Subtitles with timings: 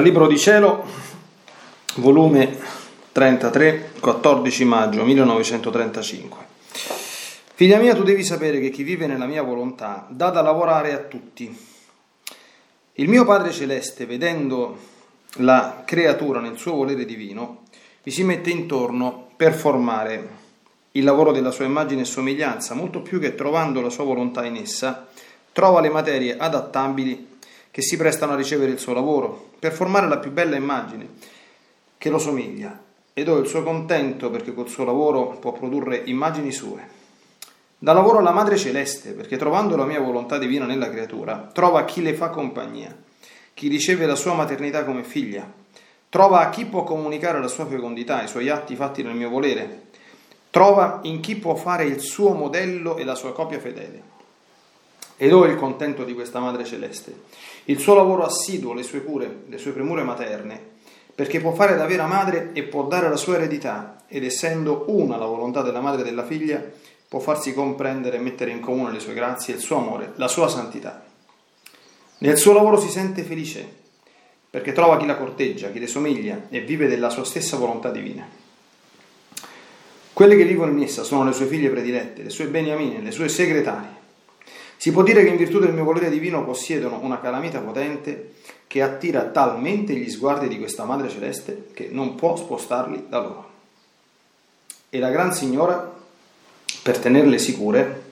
[0.00, 0.82] Dal Libro di Cielo,
[1.96, 2.56] volume
[3.12, 6.38] 33, 14 maggio 1935.
[7.52, 11.00] Figlia mia, tu devi sapere che chi vive nella mia volontà dà da lavorare a
[11.00, 11.54] tutti.
[12.94, 14.78] Il mio Padre Celeste, vedendo
[15.34, 17.64] la creatura nel suo volere divino,
[18.02, 20.28] vi si mette intorno per formare
[20.92, 24.56] il lavoro della sua immagine e somiglianza, molto più che trovando la sua volontà in
[24.56, 25.08] essa,
[25.52, 27.28] trova le materie adattabili
[27.70, 31.08] che si prestano a ricevere il suo lavoro, per formare la più bella immagine
[31.96, 32.78] che lo somiglia,
[33.12, 36.98] ed ho il suo contento perché col suo lavoro può produrre immagini sue.
[37.78, 42.02] Da lavoro alla Madre Celeste, perché trovando la mia volontà divina nella creatura, trova chi
[42.02, 42.94] le fa compagnia,
[43.54, 45.50] chi riceve la sua maternità come figlia,
[46.08, 49.88] trova a chi può comunicare la sua fecondità, i suoi atti fatti nel mio volere,
[50.50, 54.09] trova in chi può fare il suo modello e la sua copia fedele
[55.22, 57.14] ed ho il contento di questa Madre Celeste,
[57.64, 60.58] il suo lavoro assiduo, le sue cure, le sue premure materne,
[61.14, 65.18] perché può fare da vera madre e può dare la sua eredità, ed essendo una
[65.18, 66.64] la volontà della madre e della figlia,
[67.06, 70.48] può farsi comprendere e mettere in comune le sue grazie, il suo amore, la sua
[70.48, 71.04] santità.
[72.20, 73.68] Nel suo lavoro si sente felice,
[74.48, 78.26] perché trova chi la corteggia, chi le somiglia e vive della sua stessa volontà divina.
[80.14, 83.28] Quelle che vivono in essa sono le sue figlie predilette, le sue beniamine, le sue
[83.28, 83.99] segretarie.
[84.80, 88.36] Si può dire che in virtù del mio volere divino possiedono una calamita potente
[88.66, 93.50] che attira talmente gli sguardi di questa Madre Celeste che non può spostarli da loro.
[94.88, 95.94] E la Gran Signora,
[96.82, 98.02] per tenerle sicure,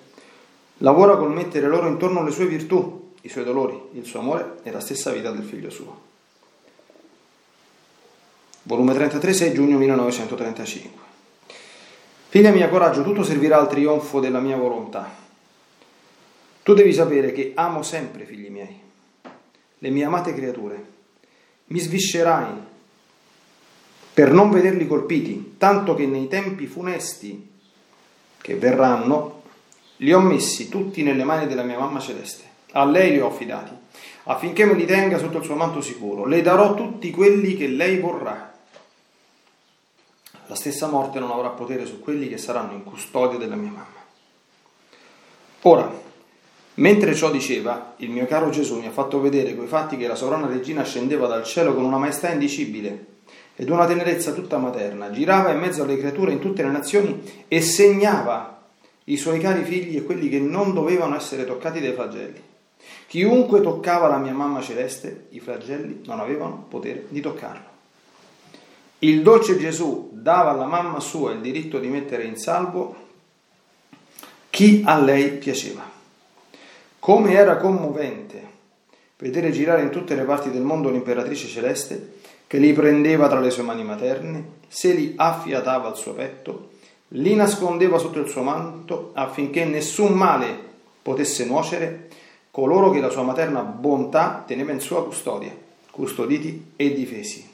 [0.78, 4.70] lavora col mettere loro intorno le sue virtù i suoi dolori, il suo amore e
[4.70, 6.00] la stessa vita del figlio suo.
[8.64, 11.02] Volume 33, 6 giugno 1935.
[12.28, 15.27] Figlia mia, coraggio, tutto servirà al trionfo della mia volontà.
[16.68, 18.78] Tu devi sapere che amo sempre, figli miei,
[19.78, 20.84] le mie amate creature.
[21.68, 22.50] Mi sviscerai
[24.12, 27.52] per non vederli colpiti, tanto che nei tempi funesti
[28.38, 29.44] che verranno
[29.96, 32.44] li ho messi tutti nelle mani della mia mamma celeste.
[32.72, 33.72] A lei li ho affidati,
[34.24, 36.26] affinché me li tenga sotto il suo manto sicuro.
[36.26, 38.52] Le darò tutti quelli che lei vorrà.
[40.46, 44.04] La stessa morte non avrà potere su quelli che saranno in custodia della mia mamma.
[45.62, 46.06] Ora,
[46.78, 50.14] mentre ciò diceva, il mio caro Gesù mi ha fatto vedere quei fatti che la
[50.14, 53.16] sovrana regina scendeva dal cielo con una maestà indicibile
[53.54, 57.60] ed una tenerezza tutta materna, girava in mezzo alle creature in tutte le nazioni e
[57.60, 58.62] segnava
[59.04, 62.40] i suoi cari figli e quelli che non dovevano essere toccati dai flagelli.
[63.06, 67.66] Chiunque toccava la mia mamma celeste, i flagelli non avevano potere di toccarlo.
[69.00, 73.06] Il dolce Gesù dava alla mamma sua il diritto di mettere in salvo
[74.50, 75.97] chi a lei piaceva.
[77.08, 78.42] Come era commovente
[79.16, 82.16] vedere girare in tutte le parti del mondo l'imperatrice celeste
[82.46, 86.68] che li prendeva tra le sue mani materne, se li affiatava al suo petto,
[87.12, 90.54] li nascondeva sotto il suo manto affinché nessun male
[91.00, 92.10] potesse nuocere
[92.50, 95.56] coloro che la sua materna bontà teneva in sua custodia,
[95.90, 97.48] custoditi e difesi.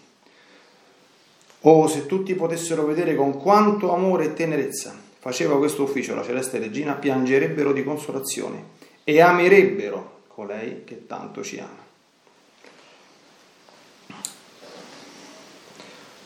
[1.61, 6.59] Oh, se tutti potessero vedere con quanto amore e tenerezza faceva questo ufficio la celeste
[6.59, 11.83] regina, piangerebbero di consolazione e amerebbero colei che tanto ci ama.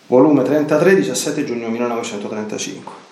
[0.06, 3.06] Volume 33, 17 giugno 1935.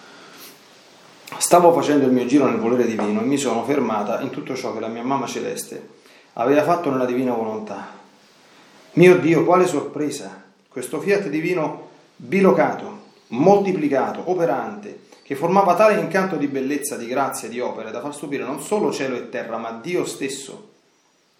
[1.36, 4.72] Stavo facendo il mio giro nel volere divino e mi sono fermata in tutto ciò
[4.72, 5.94] che la mia mamma celeste
[6.34, 7.86] aveva fatto nella divina volontà.
[8.92, 10.44] Mio Dio, quale sorpresa!
[10.68, 12.98] Questo fiat divino bilocato,
[13.28, 18.44] moltiplicato, operante, che formava tale incanto di bellezza, di grazia, di opere da far stupire
[18.44, 20.74] non solo cielo e terra, ma Dio stesso,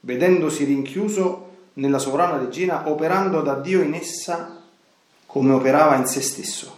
[0.01, 4.61] vedendosi rinchiuso nella sovrana regina, operando da Dio in essa
[5.25, 6.77] come operava in se stesso.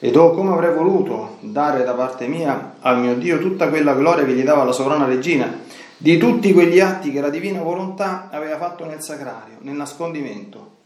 [0.00, 4.24] Ed oh come avrei voluto dare da parte mia al mio Dio tutta quella gloria
[4.24, 5.60] che gli dava la sovrana regina,
[5.96, 10.78] di tutti quegli atti che la divina volontà aveva fatto nel sacrario, nel nascondimento,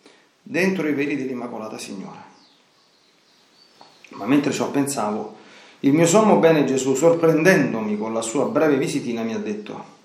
[0.43, 2.29] dentro i veli dell'Immacolata Signora.
[4.11, 5.37] Ma mentre ciò pensavo,
[5.81, 9.97] il mio sommo bene Gesù, sorprendendomi con la sua breve visitina, mi ha detto,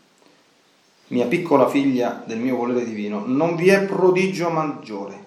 [1.07, 5.21] mia piccola figlia del mio volere divino, non vi è prodigio maggiore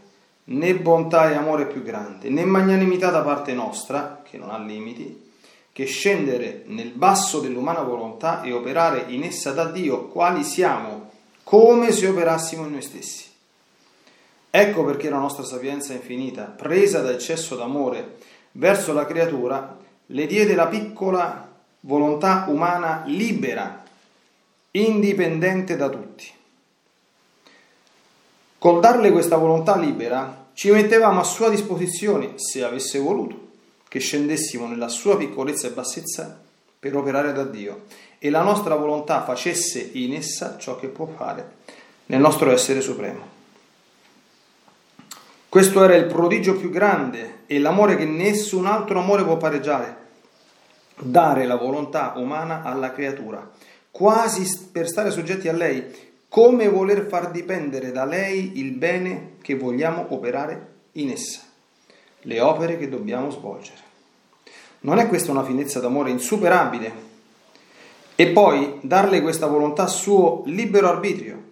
[0.49, 5.25] né bontà e amore più grande, né magnanimità da parte nostra, che non ha limiti,
[5.73, 11.11] che scendere nel basso dell'umana volontà e operare in essa da Dio quali siamo,
[11.42, 13.25] come se operassimo in noi stessi.
[14.49, 18.16] Ecco perché la nostra sapienza infinita, presa da eccesso d'amore
[18.57, 21.49] verso la creatura, le diede la piccola
[21.81, 23.83] volontà umana libera,
[24.73, 26.31] indipendente da tutti.
[28.59, 33.49] Col darle questa volontà libera, ci mettevamo a sua disposizione, se avesse voluto,
[33.89, 36.41] che scendessimo nella sua piccolezza e bassezza
[36.79, 37.85] per operare da Dio
[38.19, 41.55] e la nostra volontà facesse in essa ciò che può fare
[42.07, 43.35] nel nostro essere supremo.
[45.49, 49.97] Questo era il prodigio più grande e l'amore che nessun altro amore può pareggiare,
[50.99, 53.50] dare la volontà umana alla creatura,
[53.91, 55.85] quasi per stare soggetti a lei,
[56.29, 61.41] come voler far dipendere da lei il bene che vogliamo operare in essa,
[62.23, 63.85] le opere che dobbiamo svolgere.
[64.81, 67.05] Non è questa una finezza d'amore insuperabile?
[68.15, 71.43] E poi darle questa volontà a suo libero arbitrio,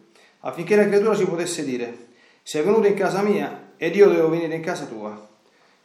[0.41, 2.09] affinché la creatura ci potesse dire,
[2.43, 5.33] sei venuto in casa mia ed io devo venire in casa tua.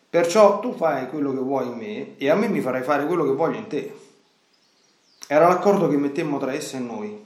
[0.09, 3.25] Perciò tu fai quello che vuoi in me e a me mi farai fare quello
[3.25, 3.93] che voglio in te.
[5.27, 7.25] era l'accordo che mettemmo tra essa e noi,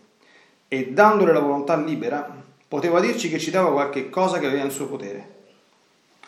[0.67, 2.35] e dandole la volontà libera,
[2.67, 5.31] poteva dirci che ci dava qualche cosa che aveva in suo potere.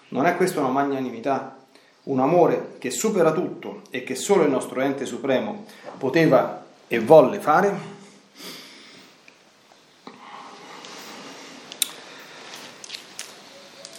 [0.09, 1.57] Non è questa una magnanimità,
[2.03, 5.65] un amore che supera tutto e che solo il nostro ente supremo
[5.97, 7.93] poteva e volle fare?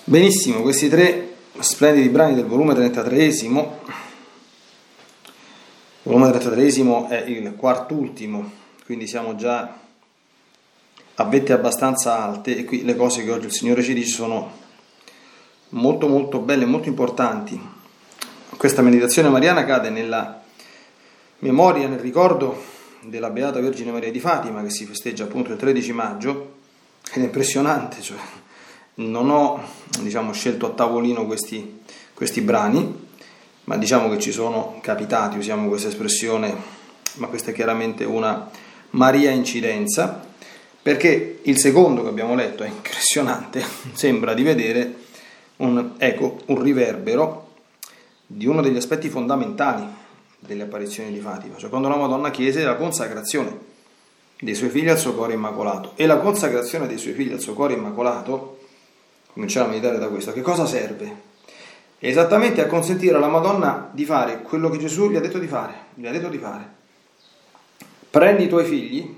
[0.04, 1.25] Benissimo, questi tre
[1.60, 3.24] splendidi brani del volume 33
[6.06, 8.50] il volume 33 è il quart'ultimo,
[8.84, 9.76] quindi siamo già
[11.14, 14.52] a vette abbastanza alte e qui le cose che oggi il Signore ci dice sono
[15.70, 17.60] molto molto belle, molto importanti.
[18.56, 20.40] Questa meditazione mariana cade nella
[21.40, 22.62] memoria, nel ricordo
[23.00, 26.54] della Beata Vergine Maria di Fatima che si festeggia appunto il 13 maggio
[27.12, 28.16] ed è impressionante, cioè
[28.96, 29.62] non ho
[30.00, 31.80] diciamo, scelto a tavolino questi,
[32.14, 33.04] questi brani,
[33.64, 36.54] ma diciamo che ci sono capitati, usiamo questa espressione,
[37.14, 38.48] ma questa è chiaramente una
[38.90, 40.24] Maria incidenza,
[40.80, 43.62] perché il secondo che abbiamo letto è impressionante,
[43.92, 44.94] sembra di vedere
[45.56, 47.44] un, ecco, un riverbero
[48.26, 49.84] di uno degli aspetti fondamentali
[50.38, 53.74] delle apparizioni di Fatima, cioè quando la Madonna chiese la consacrazione
[54.38, 57.54] dei suoi figli al suo cuore immacolato e la consacrazione dei suoi figli al suo
[57.54, 58.55] cuore immacolato
[59.36, 61.24] cominciamo a meditare da questo, a che cosa serve?
[61.98, 65.74] Esattamente a consentire alla Madonna di fare quello che Gesù gli ha detto di fare,
[65.92, 66.66] gli ha detto di fare.
[68.08, 69.14] Prendi i tuoi figli,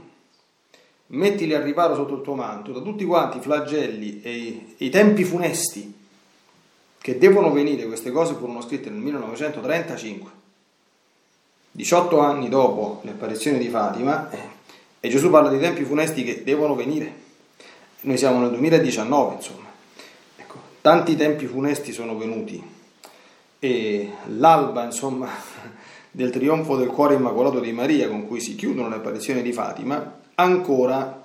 [1.06, 4.90] mettili a riparo sotto il tuo manto da tutti quanti i flagelli e i, i
[4.90, 5.94] tempi funesti
[7.00, 10.30] che devono venire, queste cose furono scritte nel 1935,
[11.70, 14.38] 18 anni dopo le apparizioni di Fatima, eh,
[14.98, 17.26] e Gesù parla di tempi funesti che devono venire.
[18.00, 19.67] Noi siamo nel 2019, insomma
[20.80, 22.76] tanti tempi funesti sono venuti
[23.58, 25.28] e l'alba, insomma,
[26.10, 30.20] del trionfo del cuore immacolato di Maria con cui si chiudono le apparizioni di Fatima,
[30.34, 31.22] ancora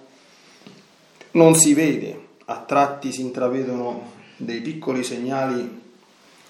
[1.31, 5.81] non si vede, a tratti si intravedono dei piccoli segnali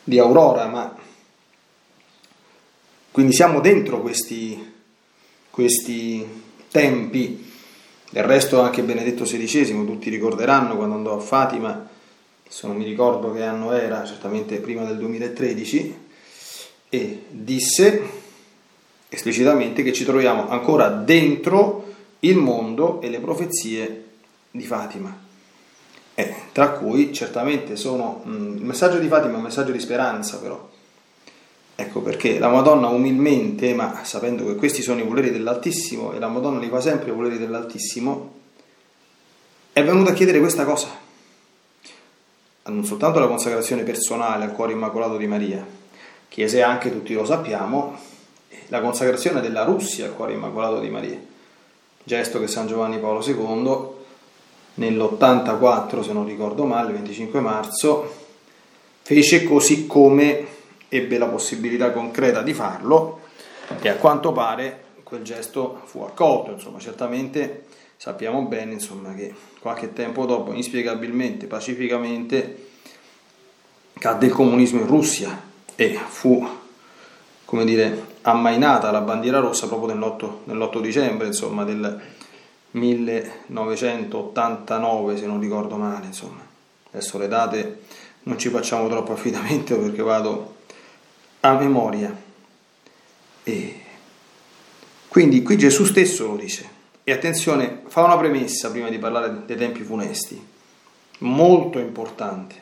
[0.04, 0.96] di aurora, ma
[3.12, 4.74] quindi siamo dentro questi,
[5.52, 6.26] questi
[6.72, 7.52] tempi.
[8.10, 11.90] Del resto anche Benedetto XVI, tutti ricorderanno quando andò a Fatima,
[12.54, 15.98] se non mi ricordo che anno era, certamente prima del 2013,
[16.88, 18.10] e disse
[19.10, 24.04] esplicitamente che ci troviamo ancora dentro il mondo e le profezie
[24.52, 25.18] di Fatima,
[26.14, 30.38] eh, tra cui certamente sono mh, il messaggio di Fatima è un messaggio di speranza
[30.38, 30.70] però.
[31.74, 36.28] Ecco perché la Madonna umilmente, ma sapendo che questi sono i voleri dell'Altissimo e la
[36.28, 38.42] Madonna li fa sempre i voleri dell'Altissimo,
[39.74, 41.03] è venuta a chiedere questa cosa
[42.66, 45.66] non soltanto la consacrazione personale al cuore immacolato di Maria,
[46.30, 47.98] chiese anche, tutti lo sappiamo,
[48.68, 51.20] la consacrazione della Russia al cuore immacolato di Maria,
[52.04, 54.02] gesto che San Giovanni Paolo II
[54.76, 58.14] nell'84, se non ricordo male, il 25 marzo,
[59.02, 60.48] fece così come
[60.88, 63.22] ebbe la possibilità concreta di farlo
[63.82, 67.66] e a quanto pare quel gesto fu accolto, insomma, certamente
[68.04, 72.68] sappiamo bene insomma, che qualche tempo dopo, inspiegabilmente, pacificamente,
[73.94, 75.42] cadde il comunismo in Russia
[75.74, 76.46] e fu,
[77.46, 82.02] come dire, ammainata la bandiera rossa proprio nell'8, nell'8 dicembre insomma, del
[82.72, 86.08] 1989, se non ricordo male.
[86.08, 86.46] Insomma.
[86.92, 87.84] Adesso le date
[88.24, 90.56] non ci facciamo troppo affidamento perché vado
[91.40, 92.14] a memoria.
[93.46, 93.82] E
[95.08, 96.73] quindi qui Gesù stesso lo dice.
[97.06, 100.42] E attenzione, fa una premessa prima di parlare dei tempi funesti,
[101.20, 102.56] molto importante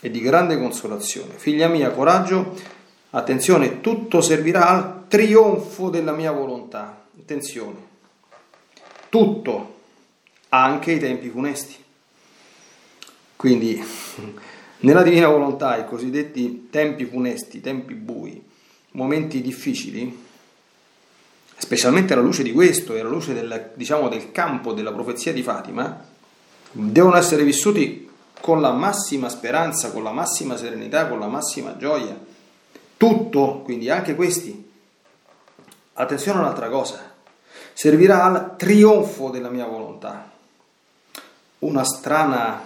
[0.00, 1.34] e di grande consolazione.
[1.36, 2.56] Figlia mia, coraggio,
[3.10, 7.04] attenzione, tutto servirà al trionfo della mia volontà.
[7.18, 7.76] Attenzione,
[9.10, 9.74] tutto,
[10.48, 11.76] anche i tempi funesti.
[13.36, 13.78] Quindi,
[14.80, 18.42] nella divina volontà, i cosiddetti tempi funesti, tempi bui,
[18.92, 20.23] momenti difficili,
[21.64, 25.42] specialmente alla luce di questo e alla luce del, diciamo, del campo della profezia di
[25.42, 25.98] Fatima,
[26.70, 28.06] devono essere vissuti
[28.38, 32.14] con la massima speranza, con la massima serenità, con la massima gioia.
[32.98, 34.70] Tutto, quindi anche questi.
[35.94, 37.14] Attenzione a un'altra cosa,
[37.72, 40.30] servirà al trionfo della mia volontà.
[41.60, 42.60] Una strana,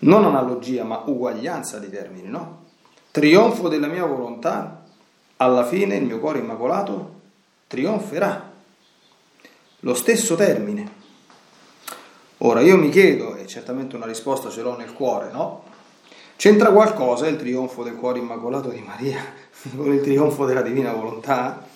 [0.00, 2.64] non analogia, ma uguaglianza di termini, no?
[3.12, 4.82] Trionfo della mia volontà,
[5.36, 7.20] alla fine il mio cuore immacolato
[7.72, 8.52] trionferà.
[9.80, 11.00] Lo stesso termine.
[12.38, 15.64] Ora io mi chiedo, e certamente una risposta ce l'ho nel cuore, no?
[16.36, 19.24] C'entra qualcosa il trionfo del cuore immacolato di Maria
[19.74, 21.70] con il trionfo della divina volontà?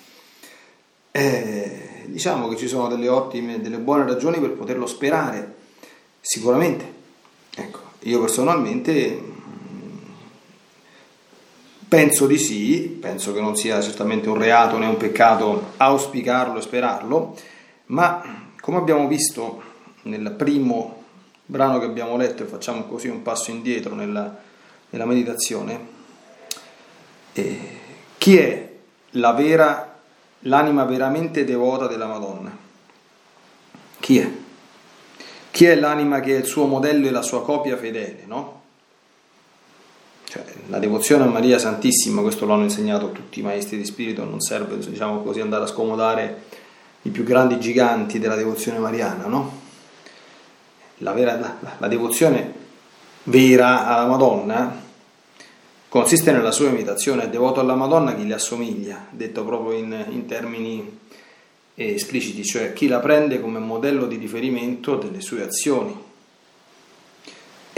[1.16, 5.54] eh, diciamo che ci sono delle ottime, delle buone ragioni per poterlo sperare,
[6.20, 6.92] sicuramente.
[7.54, 9.35] Ecco, io personalmente
[11.96, 16.60] penso di sì, penso che non sia certamente un reato né un peccato auspicarlo e
[16.60, 17.34] sperarlo,
[17.86, 19.62] ma come abbiamo visto
[20.02, 21.04] nel primo
[21.46, 24.36] brano che abbiamo letto e facciamo così un passo indietro nella,
[24.90, 25.86] nella meditazione,
[27.32, 27.58] eh,
[28.18, 28.72] chi è
[29.12, 29.98] la vera,
[30.40, 32.54] l'anima veramente devota della Madonna?
[34.00, 34.30] Chi è?
[35.50, 38.55] Chi è l'anima che è il suo modello e la sua copia fedele, no?
[40.36, 44.24] Cioè, la devozione a Maria Santissima, questo lo hanno insegnato tutti i maestri di spirito,
[44.24, 46.42] non serve diciamo così andare a scomodare
[47.02, 49.64] i più grandi giganti della devozione mariana, no?
[50.98, 52.52] La, vera, la, la devozione
[53.24, 54.82] vera alla Madonna
[55.88, 60.26] consiste nella sua imitazione, è devoto alla Madonna chi le assomiglia, detto proprio in, in
[60.26, 60.98] termini
[61.74, 66.04] espliciti, cioè chi la prende come modello di riferimento delle sue azioni.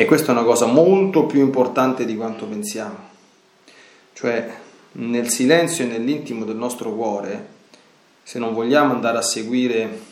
[0.00, 2.94] E questa è una cosa molto più importante di quanto pensiamo.
[4.12, 4.48] Cioè,
[4.92, 7.48] nel silenzio e nell'intimo del nostro cuore,
[8.22, 10.02] se non vogliamo andare a seguire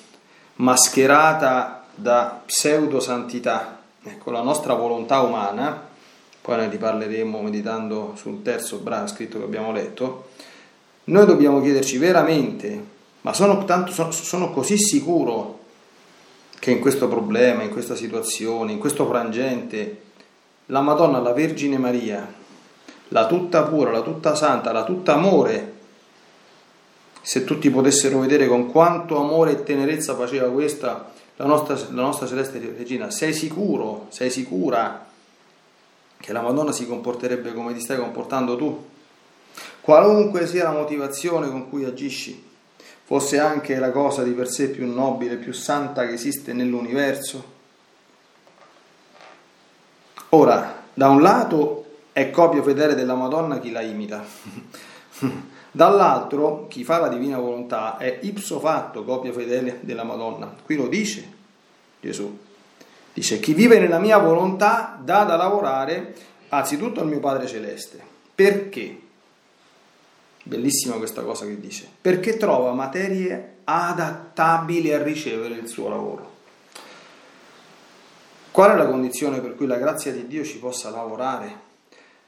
[0.57, 5.81] mascherata da pseudo santità, ecco, la nostra volontà umana,
[6.43, 10.31] poi ne riparleremo meditando sul terzo brano scritto che abbiamo letto,
[11.05, 12.85] noi dobbiamo chiederci veramente,
[13.21, 15.61] ma sono, tanto, sono, sono così sicuro
[16.58, 20.02] che in questo problema, in questa situazione, in questo frangente,
[20.66, 22.32] la Madonna, la Vergine Maria,
[23.08, 25.75] la tutta pura, la tutta santa, la tutta amore,
[27.22, 32.26] se tutti potessero vedere con quanto amore e tenerezza faceva questa la nostra, la nostra
[32.26, 35.06] celeste regina, sei sicuro, sei sicura
[36.18, 38.84] che la Madonna si comporterebbe come ti stai comportando tu.
[39.80, 42.42] Qualunque sia la motivazione con cui agisci,
[43.06, 47.54] fosse anche la cosa di per sé più nobile, più santa che esiste nell'universo.
[50.30, 54.25] Ora, da un lato è copia fedele della Madonna chi la imita,
[55.71, 60.52] dall'altro chi fa la divina volontà è ipso fatto copia fedele della Madonna.
[60.64, 61.32] Qui lo dice
[62.00, 62.36] Gesù.
[63.14, 66.12] Dice, chi vive nella mia volontà dà da lavorare
[66.49, 68.00] anzitutto al mio Padre Celeste.
[68.34, 69.00] Perché?
[70.49, 71.89] Bellissima questa cosa che dice.
[72.00, 76.35] Perché trova materie adattabili a ricevere il suo lavoro.
[78.52, 81.52] Qual è la condizione per cui la grazia di Dio ci possa lavorare,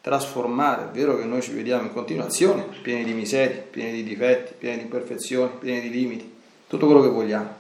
[0.01, 0.87] trasformare?
[0.87, 4.79] È vero che noi ci vediamo in continuazione, pieni di miserie, pieni di difetti, pieni
[4.79, 6.35] di imperfezioni, pieni di limiti,
[6.67, 7.55] tutto quello che vogliamo.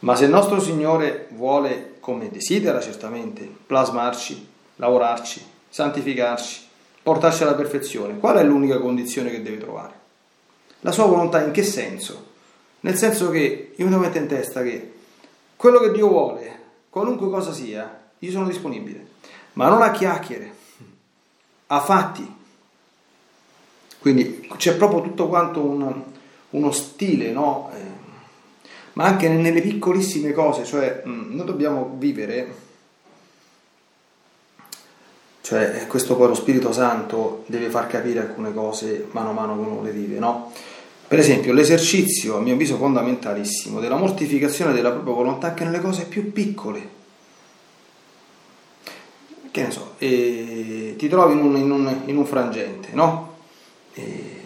[0.00, 6.68] Ma se il nostro Signore vuole come desidera certamente, plasmarci, lavorarci, santificarci,
[7.02, 8.18] portarci alla perfezione.
[8.18, 10.00] Qual è l'unica condizione che deve trovare?
[10.80, 12.30] La sua volontà in che senso?
[12.80, 14.92] Nel senso che io mi mettere in testa che
[15.56, 16.60] quello che Dio vuole,
[16.90, 19.06] qualunque cosa sia, io sono disponibile,
[19.52, 20.52] ma non a chiacchiere,
[21.68, 22.40] a fatti.
[23.98, 26.02] Quindi c'è proprio tutto quanto un,
[26.50, 27.70] uno stile, no?
[27.72, 28.00] Eh,
[28.94, 32.54] ma anche nelle piccolissime cose, cioè mm, noi dobbiamo vivere,
[35.42, 39.68] cioè questo poi lo Spirito Santo deve far capire alcune cose mano a mano che
[39.68, 40.52] uno le vive, no?
[41.06, 46.06] Per esempio l'esercizio, a mio avviso fondamentalissimo, della mortificazione della propria volontà anche nelle cose
[46.06, 47.00] più piccole.
[49.50, 53.34] Che ne so, ti trovi in un, in un, in un frangente, no?
[53.92, 54.40] E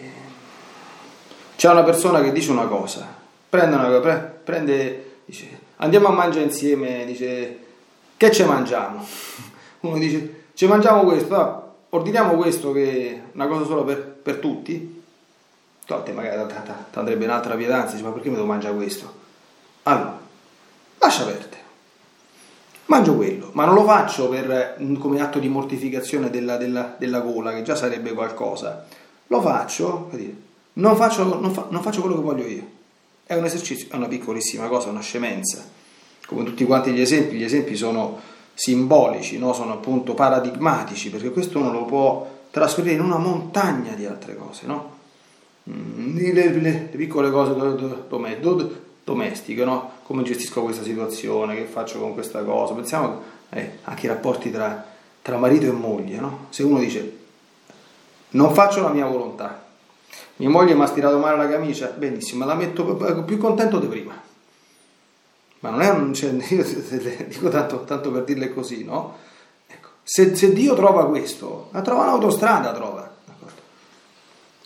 [1.55, 3.07] c'è una persona che dice una cosa,
[3.49, 7.59] prende una pre, prende, dice, andiamo a mangiare insieme, dice,
[8.17, 9.05] che ci mangiamo?
[9.81, 14.37] Uno dice, ci mangiamo questo, ah, ordiniamo questo che è una cosa solo per, per
[14.37, 15.03] tutti?
[15.85, 19.13] Tolte magari ti andrebbe un'altra pietanza, dice, ma perché mi devo mangiare questo?
[19.83, 20.19] Allora,
[20.97, 21.57] lascia aperte.
[22.85, 27.53] Mangio quello, ma non lo faccio per, come atto di mortificazione della, della, della gola,
[27.53, 28.87] che già sarebbe qualcosa.
[29.27, 30.09] Lo faccio,
[30.73, 32.67] non faccio, non, fa, non faccio quello che voglio io.
[33.27, 35.63] È un esercizio, è una piccolissima cosa, una scemenza.
[36.25, 39.53] Come tutti quanti gli esempi, gli esempi sono simbolici, no?
[39.53, 44.65] sono appunto paradigmatici, perché questo uno lo può trasferire in una montagna di altre cose,
[44.65, 44.95] no?
[45.69, 47.53] Mm, le, le, le piccole cose
[49.03, 49.91] domestiche, no?
[50.01, 52.73] Come gestisco questa situazione, che faccio con questa cosa.
[52.73, 54.83] Pensiamo eh, anche ai rapporti tra,
[55.21, 56.47] tra marito e moglie, no?
[56.49, 57.15] Se uno dice
[58.29, 59.65] non faccio la mia volontà,
[60.37, 64.26] mia moglie mi ha stirato male la camicia, benissimo, la metto più contento di prima.
[65.59, 66.13] Ma non è un...
[66.13, 66.65] Cioè, io
[67.27, 69.17] dico tanto, tanto, per dirle così, no?
[69.67, 73.15] Ecco, se, se, Dio trova questo, la trova un'autostrada, trova.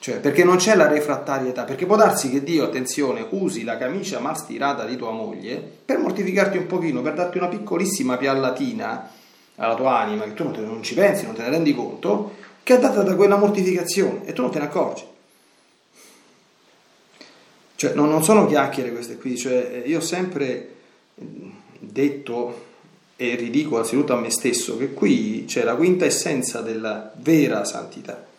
[0.02, 4.20] Cioè, perché non c'è la refrattarietà, perché può darsi che Dio, attenzione, usi la camicia
[4.20, 9.12] mal stirata di tua moglie per mortificarti un pochino, per darti una piccolissima piallatina
[9.58, 12.34] alla tua anima, che tu non, te, non ci pensi, non te ne rendi conto,
[12.64, 15.04] che è data da quella mortificazione e tu non te ne accorgi.
[17.76, 20.81] Cioè, non, non sono chiacchiere queste qui, cioè, io sempre
[21.92, 22.70] detto
[23.16, 28.30] e ridico anzitutto a me stesso che qui c'è la quinta essenza della vera santità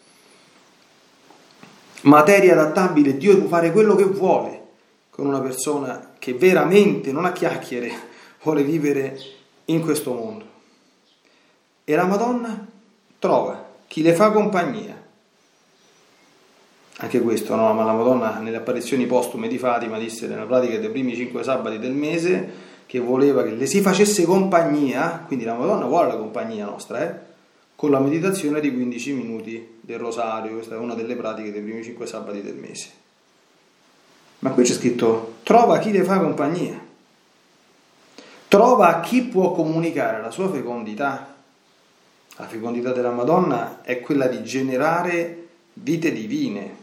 [2.02, 4.60] materia adattabile, Dio può fare quello che vuole
[5.10, 7.92] con una persona che veramente, non a chiacchiere,
[8.42, 9.18] vuole vivere
[9.66, 10.44] in questo mondo.
[11.84, 12.66] E la Madonna
[13.18, 15.00] trova chi le fa compagnia.
[16.98, 17.72] Anche questo, no?
[17.72, 21.78] Ma la Madonna nelle apparizioni postume di Fatima disse nella pratica dei primi cinque sabati
[21.78, 26.66] del mese che voleva che le si facesse compagnia, quindi la Madonna vuole la compagnia
[26.66, 27.14] nostra, eh?
[27.74, 31.82] con la meditazione di 15 minuti del rosario, questa è una delle pratiche dei primi
[31.82, 32.90] 5 sabati del mese.
[34.40, 36.78] Ma qui c'è scritto trova chi le fa compagnia,
[38.48, 41.34] trova chi può comunicare la sua fecondità.
[42.36, 46.76] La fecondità della Madonna è quella di generare vite divine.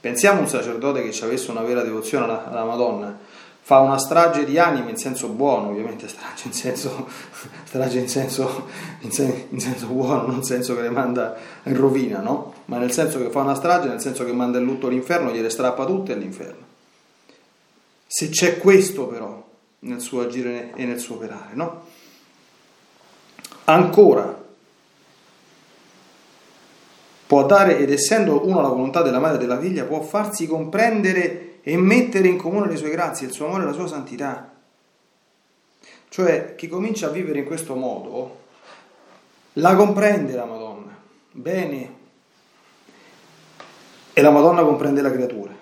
[0.00, 3.27] Pensiamo a un sacerdote che ci avesse una vera devozione alla Madonna,
[3.68, 7.06] fa una strage di anime in senso buono, ovviamente strage in senso,
[7.68, 8.66] strage in senso,
[9.00, 12.54] in sen, in senso buono, non nel senso che le manda in rovina, no?
[12.64, 15.50] Ma nel senso che fa una strage, nel senso che manda in lutto all'inferno, gliele
[15.50, 16.64] strappa tutte all'inferno.
[18.06, 19.46] Se c'è questo però
[19.80, 21.82] nel suo agire e nel suo operare, no?
[23.64, 24.44] Ancora,
[27.26, 31.47] può dare, ed essendo uno la volontà della madre e della figlia, può farsi comprendere
[31.68, 34.50] e mettere in comune le sue grazie, il suo amore e la sua santità.
[36.08, 38.38] Cioè, chi comincia a vivere in questo modo,
[39.52, 40.96] la comprende la Madonna,
[41.30, 41.94] bene,
[44.14, 45.54] e la Madonna comprende la creatura.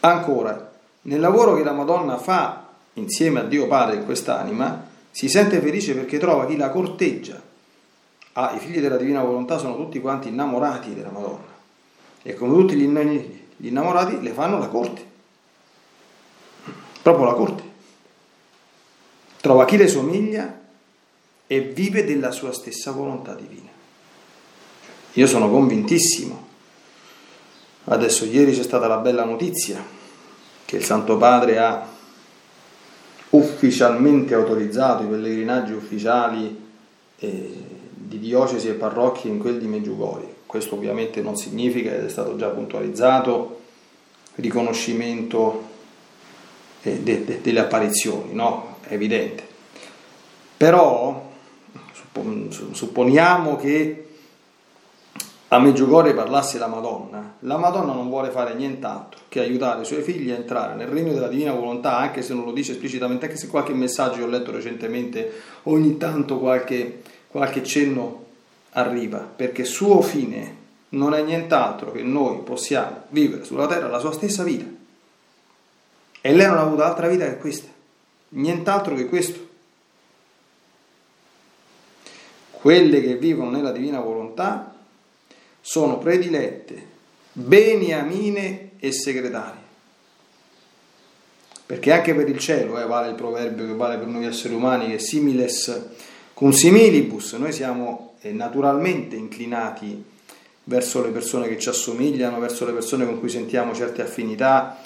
[0.00, 5.60] Ancora, nel lavoro che la Madonna fa insieme a Dio Padre in quest'anima, si sente
[5.60, 7.40] felice perché trova chi la corteggia.
[8.32, 11.55] Ah, i figli della divina volontà sono tutti quanti innamorati della Madonna
[12.26, 12.82] e come tutti gli
[13.68, 15.04] innamorati le fanno la corte,
[17.00, 17.62] proprio la corte.
[19.40, 20.60] Trova chi le somiglia
[21.46, 23.70] e vive della sua stessa volontà divina.
[25.12, 26.48] Io sono convintissimo.
[27.84, 29.80] Adesso ieri c'è stata la bella notizia
[30.64, 31.88] che il Santo Padre ha
[33.30, 36.70] ufficialmente autorizzato i pellegrinaggi ufficiali
[37.18, 42.08] eh, di diocesi e parrocchie in quel di Meggiugori questo ovviamente non significa, ed è
[42.08, 43.60] stato già puntualizzato,
[44.36, 45.74] riconoscimento
[46.82, 48.76] de, de, delle apparizioni, no?
[48.80, 49.44] È evidente.
[50.56, 51.24] Però
[52.72, 54.06] supponiamo che
[55.48, 60.02] a Meggiugorje parlasse la Madonna, la Madonna non vuole fare nient'altro che aiutare i suoi
[60.02, 63.36] figli a entrare nel regno della divina volontà, anche se non lo dice esplicitamente, anche
[63.36, 65.32] se qualche messaggio ho letto recentemente,
[65.64, 68.24] ogni tanto qualche, qualche cenno
[68.76, 74.12] arriva, perché suo fine non è nient'altro che noi possiamo vivere sulla terra la sua
[74.12, 74.66] stessa vita.
[76.20, 77.68] E lei non ha avuto altra vita che questa,
[78.30, 79.44] nient'altro che questo.
[82.50, 84.74] Quelle che vivono nella divina volontà
[85.60, 86.86] sono predilette,
[87.32, 89.64] beniamine e segretarie.
[91.64, 94.90] Perché anche per il cielo eh, vale il proverbio che vale per noi esseri umani,
[94.90, 95.94] che similes
[96.34, 100.04] cum similibus, noi siamo naturalmente inclinati
[100.64, 104.78] verso le persone che ci assomigliano, verso le persone con cui sentiamo certe affinità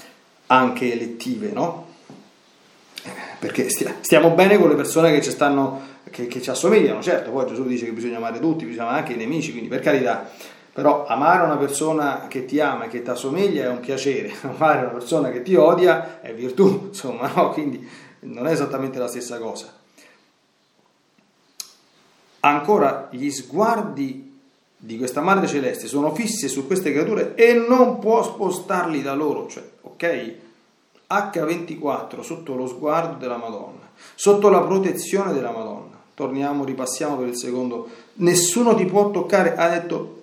[0.46, 1.88] anche elettive, no?
[3.38, 7.46] Perché stiamo bene con le persone che ci, stanno, che, che ci assomigliano, certo, poi
[7.46, 10.28] Gesù dice che bisogna amare tutti, bisogna amare anche i nemici, quindi per carità,
[10.72, 14.80] però amare una persona che ti ama e che ti assomiglia è un piacere, amare
[14.80, 17.50] una persona che ti odia è virtù, insomma, no?
[17.50, 17.88] Quindi
[18.20, 19.79] non è esattamente la stessa cosa.
[22.40, 24.38] Ancora gli sguardi
[24.76, 29.46] di questa Madre Celeste sono fissi su queste creature e non può spostarli da loro,
[29.46, 30.34] cioè, ok?
[31.10, 35.98] H24 sotto lo sguardo della Madonna, sotto la protezione della Madonna.
[36.14, 37.88] Torniamo, ripassiamo per il secondo.
[38.14, 40.18] Nessuno ti può toccare, ha detto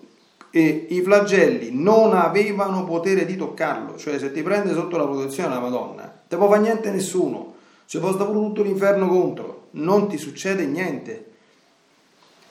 [0.50, 5.50] e i flagelli non avevano potere di toccarlo, cioè se ti prende sotto la protezione
[5.50, 7.54] della Madonna, te può fare niente nessuno,
[7.86, 11.26] ci può stare tutto l'inferno contro, non ti succede niente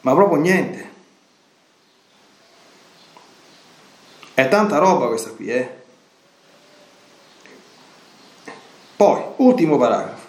[0.07, 0.91] ma proprio niente.
[4.35, 5.69] È tanta roba questa qui, eh?
[8.95, 10.29] Poi, ultimo paragrafo.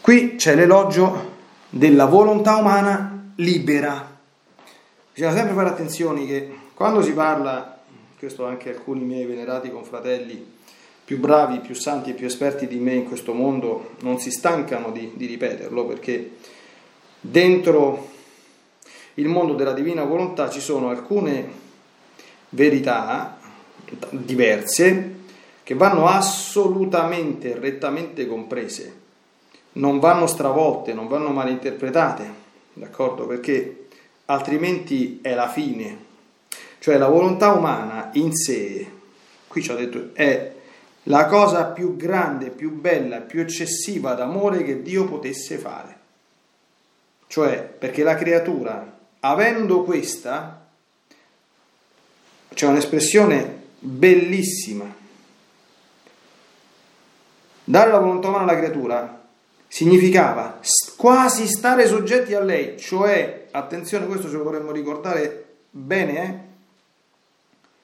[0.00, 1.36] Qui c'è l'elogio
[1.68, 4.16] della volontà umana libera.
[5.12, 7.80] Bisogna sempre fare attenzione che quando si parla,
[8.18, 10.56] questo anche alcuni miei venerati confratelli
[11.04, 14.90] più bravi, più santi e più esperti di me in questo mondo non si stancano
[14.90, 16.32] di, di ripeterlo perché
[17.20, 18.10] dentro
[19.14, 21.66] il mondo della divina volontà ci sono alcune
[22.50, 23.38] verità
[24.10, 25.16] diverse
[25.62, 28.96] che vanno assolutamente, rettamente comprese,
[29.72, 32.32] non vanno stravolte, non vanno malinterpretate,
[32.72, 33.26] d'accordo?
[33.26, 33.88] Perché
[34.26, 36.06] altrimenti è la fine.
[36.78, 38.86] Cioè la volontà umana in sé,
[39.46, 40.54] qui ci ho detto, è
[41.04, 45.97] la cosa più grande, più bella, più eccessiva d'amore che Dio potesse fare.
[47.28, 50.66] Cioè, perché la creatura, avendo questa,
[52.52, 54.92] c'è un'espressione bellissima.
[57.62, 59.26] Dare la volontà umana alla creatura
[59.68, 60.58] significava
[60.96, 66.46] quasi stare soggetti a lei, cioè, attenzione, questo ce lo dovremmo ricordare bene, eh?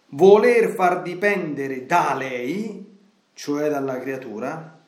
[0.08, 2.92] voler far dipendere da lei
[3.34, 4.78] cioè dalla creatura,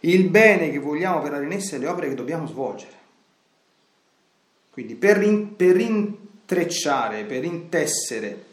[0.00, 3.00] il bene che vogliamo operare in essa e le opere che dobbiamo svolgere.
[4.72, 8.44] Quindi per, in, per intrecciare, per intessere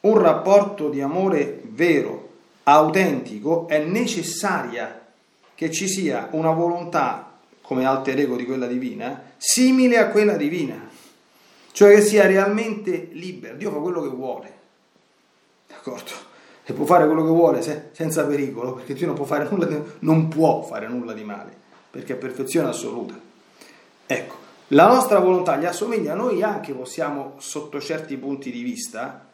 [0.00, 2.32] un rapporto di amore vero,
[2.64, 5.06] autentico, è necessaria
[5.54, 10.88] che ci sia una volontà, come alter ego di quella divina, simile a quella divina,
[11.72, 13.54] cioè che sia realmente libera.
[13.54, 14.52] Dio fa quello che vuole,
[15.68, 16.32] d'accordo?
[16.66, 19.66] e può fare quello che vuole se, senza pericolo, perché Dio non può, fare nulla
[19.66, 21.54] di, non può fare nulla di male,
[21.90, 23.14] perché è perfezione assoluta.
[24.06, 24.36] Ecco,
[24.74, 29.24] la nostra volontà gli assomiglia, noi anche possiamo, sotto certi punti di vista,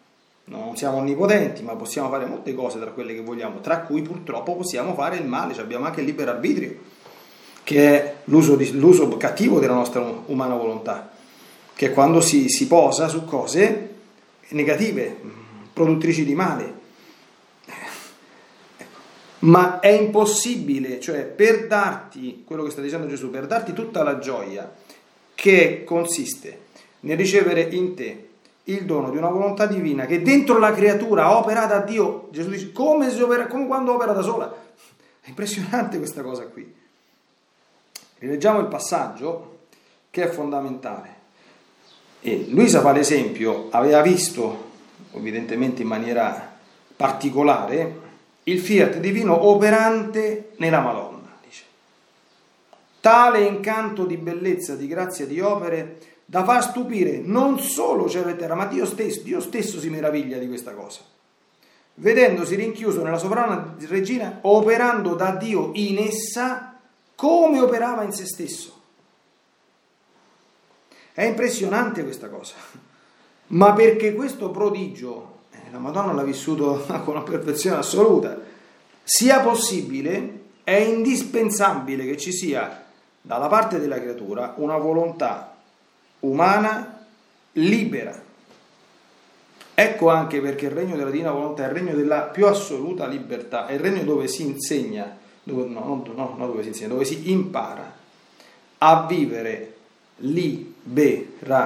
[0.44, 4.54] non siamo onnipotenti, ma possiamo fare molte cose tra quelle che vogliamo, tra cui purtroppo
[4.56, 6.76] possiamo fare il male, cioè abbiamo anche il libero arbitrio,
[7.62, 11.10] che è l'uso, di, l'uso cattivo della nostra umana volontà,
[11.74, 13.94] che è quando si, si posa su cose
[14.48, 15.20] negative,
[15.72, 16.78] produttrici di male.
[19.38, 24.18] Ma è impossibile, cioè per darti quello che sta dicendo Gesù, per darti tutta la
[24.18, 24.70] gioia
[25.40, 26.58] che consiste
[27.00, 28.28] nel ricevere in te
[28.64, 32.72] il dono di una volontà divina che dentro la creatura opera da Dio, Gesù dice
[32.72, 34.54] come, opera, come quando opera da sola.
[35.18, 36.70] È impressionante questa cosa qui.
[38.18, 39.60] Rileggiamo il passaggio
[40.10, 41.14] che è fondamentale.
[42.20, 44.72] E Luisa fa l'esempio, aveva visto,
[45.12, 46.54] evidentemente in maniera
[46.94, 47.98] particolare,
[48.42, 51.19] il fiat divino operante nella Madonna.
[53.00, 58.36] Tale incanto di bellezza, di grazia, di opere da far stupire non solo cielo e
[58.36, 61.00] terra, ma Dio stesso, Dio stesso si meraviglia di questa cosa.
[61.94, 66.78] Vedendosi rinchiuso nella sovrana regina, operando da Dio in essa
[67.14, 68.80] come operava in se stesso.
[71.12, 72.54] È impressionante questa cosa,
[73.48, 75.38] ma perché questo prodigio
[75.70, 78.38] la Madonna l'ha vissuto con una perfezione assoluta,
[79.02, 82.86] sia possibile, è indispensabile che ci sia
[83.20, 85.54] dalla parte della creatura una volontà
[86.20, 87.04] umana
[87.52, 88.28] libera.
[89.74, 93.66] Ecco anche perché il regno della divina volontà è il regno della più assoluta libertà,
[93.66, 97.30] è il regno dove si insegna, dove, no, no, no dove si insegna, dove si
[97.30, 97.96] impara
[98.78, 99.74] a vivere
[100.16, 101.58] liberamente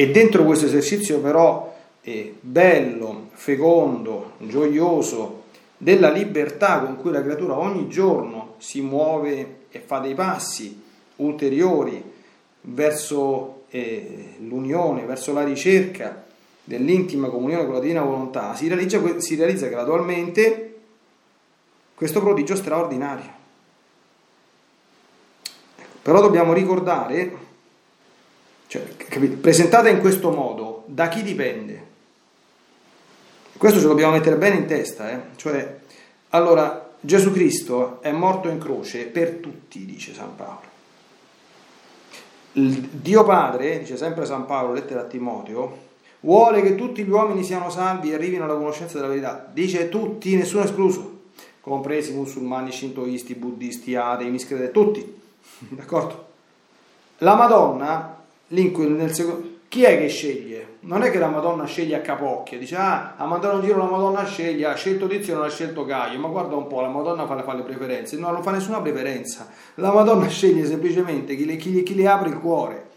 [0.00, 5.42] e dentro questo esercizio però è bello, fecondo, gioioso,
[5.76, 10.80] della libertà con cui la creatura ogni giorno si muove e fa dei passi
[11.16, 12.02] ulteriori
[12.62, 16.26] verso eh, l'unione, verso la ricerca
[16.62, 20.78] dell'intima comunione con la divina volontà, si realizza, si realizza gradualmente
[21.94, 23.38] questo prodigio straordinario.
[26.02, 27.48] Però dobbiamo ricordare
[28.66, 31.88] cioè, presentata in questo modo, da chi dipende?
[33.56, 35.20] Questo ce lo dobbiamo mettere bene in testa, eh?
[35.36, 35.80] cioè,
[36.30, 40.68] allora, Gesù Cristo è morto in croce per tutti, dice San Paolo.
[42.52, 45.88] Il Dio Padre, dice sempre San Paolo, lettera a Timoteo,
[46.20, 49.48] vuole che tutti gli uomini siano salvi e arrivino alla conoscenza della verità.
[49.50, 51.20] Dice tutti, nessuno escluso,
[51.60, 55.20] compresi musulmani, shintoisti, buddisti, atei, miscredenti, tutti.
[55.70, 56.26] D'accordo?
[57.18, 60.78] La Madonna nel secondo, chi è che sceglie?
[60.80, 63.88] Non è che la Madonna sceglie a capocchia, dice ah, a mandare un giro la
[63.88, 67.24] Madonna sceglie, ha scelto Tizio non ha scelto Gaio, ma guarda un po', la Madonna
[67.24, 71.54] fa, fa le preferenze, no, non fa nessuna preferenza, la Madonna sceglie semplicemente chi le,
[71.54, 72.88] chi, chi le apre il cuore.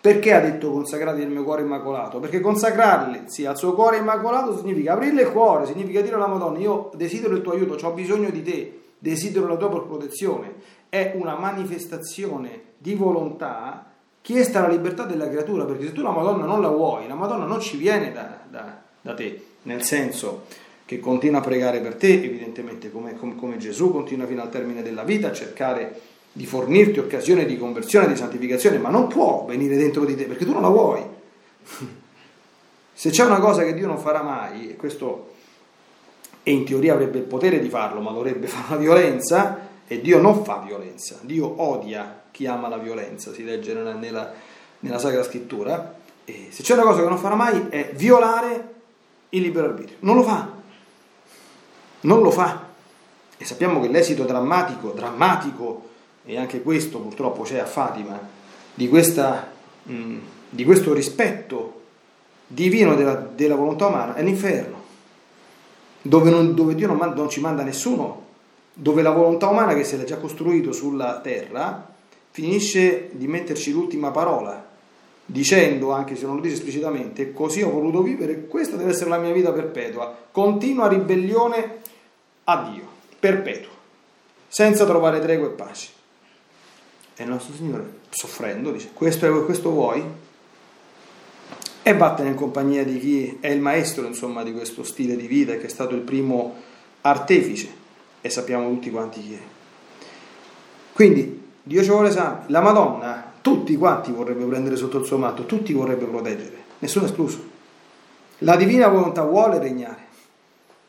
[0.00, 2.18] Perché ha detto consacrati il mio cuore immacolato?
[2.18, 6.58] Perché consacrarli sì, al suo cuore immacolato significa aprirle il cuore, significa dire alla Madonna
[6.58, 10.54] io desidero il tuo aiuto, ho bisogno di te, desidero la tua protezione.
[10.88, 13.92] È una manifestazione di volontà
[14.24, 17.44] chiesta la libertà della creatura, perché se tu la Madonna non la vuoi, la Madonna
[17.44, 20.46] non ci viene da, da, da te, nel senso
[20.86, 24.82] che continua a pregare per te, evidentemente come, come, come Gesù continua fino al termine
[24.82, 26.00] della vita a cercare
[26.32, 30.46] di fornirti occasione di conversione, di santificazione, ma non può venire dentro di te perché
[30.46, 31.02] tu non la vuoi.
[32.94, 35.32] Se c'è una cosa che Dio non farà mai, e questo
[36.42, 40.18] e in teoria avrebbe il potere di farlo, ma dovrebbe fare una violenza, e Dio
[40.18, 43.94] non fa violenza, Dio odia chi ama la violenza, si legge nella,
[44.80, 45.94] nella, Sacra Scrittura,
[46.24, 48.72] e se c'è una cosa che non farà mai è violare
[49.30, 50.50] il libero arbitrio, non lo fa,
[52.00, 52.72] non lo fa.
[53.36, 55.88] E sappiamo che l'esito drammatico, drammatico,
[56.24, 58.18] e anche questo purtroppo c'è a Fatima,
[58.74, 59.50] di, questa,
[59.82, 60.16] mh,
[60.48, 61.82] di questo rispetto
[62.46, 64.82] divino della, della, volontà umana è l'inferno,
[66.02, 68.23] dove, non, dove Dio non, manda, non ci manda nessuno,
[68.74, 71.92] dove la volontà umana che si è già costruito sulla terra
[72.30, 74.72] finisce di metterci l'ultima parola,
[75.24, 79.18] dicendo, anche se non lo dice esplicitamente, così ho voluto vivere, questa deve essere la
[79.18, 81.78] mia vita perpetua, continua ribellione
[82.44, 82.88] a Dio,
[83.20, 83.70] perpetua,
[84.48, 85.88] senza trovare tregua e pace.
[87.14, 90.02] E il nostro Signore, soffrendo, dice, questo, è, questo vuoi?
[91.84, 95.56] E vattene in compagnia di chi è il maestro, insomma, di questo stile di vita,
[95.56, 96.56] che è stato il primo
[97.02, 97.82] artefice,
[98.26, 99.38] e sappiamo tutti quanti chi è.
[100.94, 102.50] Quindi, Dio ci vuole santi.
[102.52, 107.38] La Madonna, tutti quanti vorrebbe prendere sotto il suo manto, tutti vorrebbe proteggere, nessuno escluso.
[108.38, 110.06] La divina volontà vuole regnare.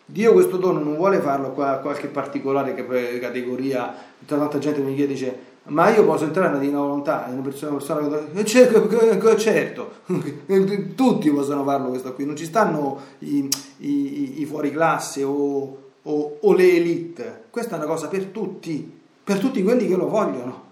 [0.06, 2.74] Dio questo dono non vuole farlo a qualche particolare
[3.19, 3.93] categoria,
[4.26, 7.80] tanta gente mi chiede, dice, ma io posso entrare nella divina volontà, una persona, una
[7.82, 9.91] persona certo, certo,
[10.95, 16.38] tutti possono farlo questo qui, non ci stanno i, i, i fuori classe o, o,
[16.41, 20.65] o le elite, questa è una cosa per tutti, per tutti quelli che lo vogliono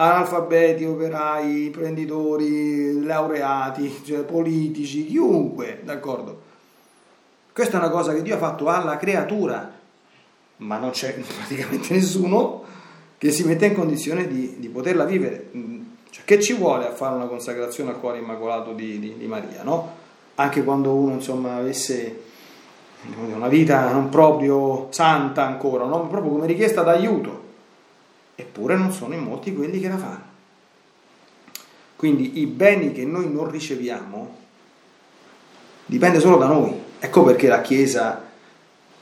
[0.00, 6.46] analfabeti, operai, imprenditori, laureati, cioè politici, chiunque, d'accordo?
[7.52, 9.72] Questa è una cosa che Dio ha fatto alla creatura,
[10.58, 12.62] ma non c'è praticamente nessuno
[13.18, 15.50] che si mette in condizione di, di poterla vivere.
[16.10, 19.64] Cioè, che ci vuole a fare una consacrazione al cuore immacolato di, di, di Maria,
[19.64, 19.96] no?
[20.36, 22.26] Anche quando uno insomma avesse
[23.34, 26.06] una vita non proprio santa ancora, no?
[26.08, 27.46] proprio come richiesta d'aiuto
[28.40, 30.26] eppure non sono in molti quelli che la fanno.
[31.96, 34.36] Quindi i beni che noi non riceviamo
[35.86, 36.72] dipende solo da noi.
[37.00, 38.22] Ecco perché la Chiesa,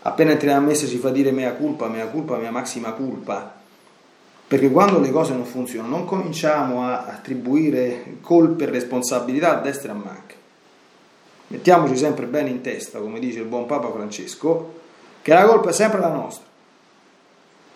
[0.00, 3.54] appena entriamo a messa, ci fa dire mea culpa, mea culpa, mea maxima culpa.
[4.48, 9.92] Perché quando le cose non funzionano non cominciamo a attribuire colpe e responsabilità a destra
[9.92, 10.34] e a manca.
[11.48, 14.74] Mettiamoci sempre bene in testa, come dice il buon Papa Francesco,
[15.22, 16.44] che la colpa è sempre la nostra.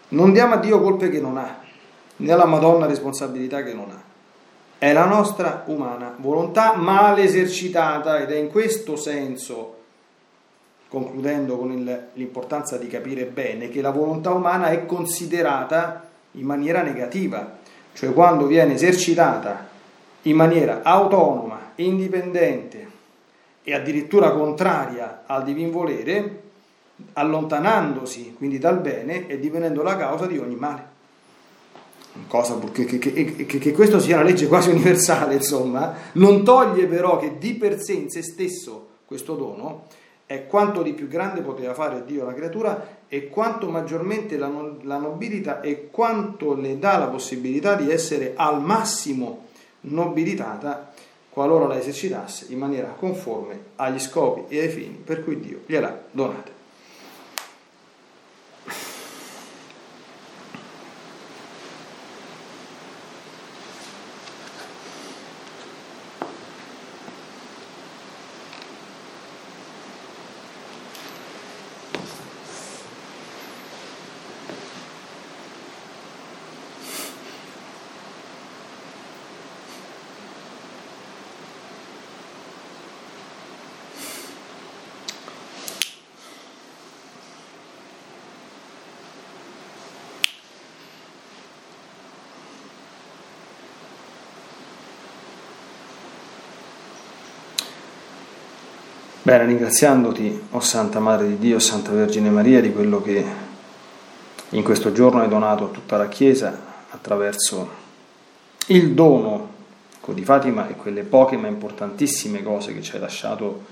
[0.08, 1.60] Non diamo a Dio colpe che non ha,
[2.16, 4.02] né alla Madonna responsabilità che non ha.
[4.76, 9.76] È la nostra umana volontà male esercitata ed è in questo senso,
[10.88, 16.82] concludendo con il, l'importanza di capire bene, che la volontà umana è considerata in maniera
[16.82, 17.58] negativa,
[17.92, 19.68] cioè quando viene esercitata
[20.22, 22.89] in maniera autonoma, indipendente
[23.62, 26.42] e addirittura contraria al divin volere,
[27.14, 30.88] allontanandosi quindi dal bene e divenendo la causa di ogni male.
[32.26, 37.18] Cosa che, che, che, che, questo sia una legge quasi universale, insomma, non toglie però
[37.18, 39.86] che di per sé in se stesso questo dono
[40.26, 44.48] è quanto di più grande poteva fare Dio alla creatura e quanto maggiormente la,
[44.82, 49.48] la nobilita e quanto le dà la possibilità di essere al massimo
[49.82, 50.89] nobilitata
[51.30, 56.02] qualora la esercitasse in maniera conforme agli scopi e ai fini per cui Dio gliel'ha
[56.10, 56.59] donata.
[99.22, 103.22] Bene, ringraziandoti, o oh Santa Madre di Dio, Santa Vergine Maria, di quello che
[104.48, 106.58] in questo giorno hai donato a tutta la Chiesa
[106.88, 107.68] attraverso
[108.68, 109.48] il dono
[110.06, 113.64] di Fatima e quelle poche ma importantissime cose che ci hai lasciato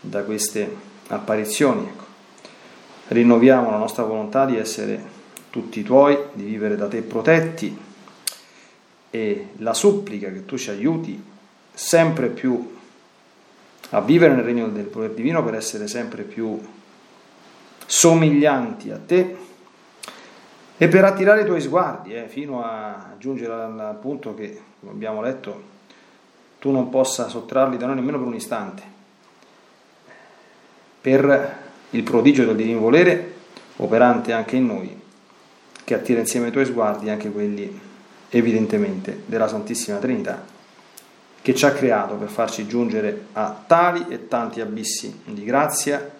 [0.00, 0.74] da queste
[1.06, 1.86] apparizioni.
[1.86, 2.04] Ecco.
[3.08, 5.00] Rinnoviamo la nostra volontà di essere
[5.50, 7.78] tutti tuoi, di vivere da te protetti
[9.08, 11.22] e la supplica che tu ci aiuti
[11.72, 12.76] sempre più
[13.90, 16.60] a vivere nel regno del potere divino per essere sempre più
[17.86, 19.36] somiglianti a te
[20.76, 25.20] e per attirare i tuoi sguardi, eh, fino a giungere al punto che, come abbiamo
[25.20, 25.76] letto,
[26.60, 28.82] tu non possa sottrarli da noi nemmeno per un istante,
[31.00, 31.56] per
[31.90, 33.34] il prodigio del divino volere
[33.76, 35.00] operante anche in noi,
[35.82, 37.80] che attira insieme ai tuoi sguardi anche quelli
[38.28, 40.44] evidentemente della Santissima Trinità,
[41.48, 46.10] che ci ha creato per farci giungere a tali e tanti abissi di grazia,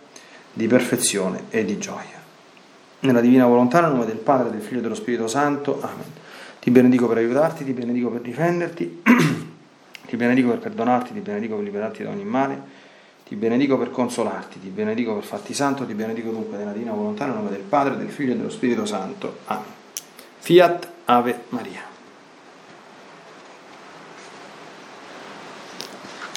[0.51, 2.17] di perfezione e di gioia.
[3.01, 5.83] Nella divina volontà, nel nome del Padre, del Figlio e dello Spirito Santo.
[5.83, 6.11] Amen.
[6.59, 9.03] Ti benedico per aiutarti, ti benedico per difenderti,
[10.07, 12.63] ti benedico per perdonarti, ti benedico per liberarti da ogni male,
[13.27, 17.27] ti benedico per consolarti, ti benedico per farti santo, ti benedico dunque nella divina volontà,
[17.27, 19.41] nel nome del Padre, del Figlio e dello Spirito Santo.
[19.45, 19.65] Amen.
[20.39, 21.88] Fiat Ave Maria.